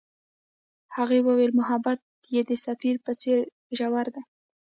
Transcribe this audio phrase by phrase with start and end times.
[0.95, 1.99] هغې وویل محبت
[2.33, 3.37] یې د سفر په څېر
[3.77, 4.21] ژور دی.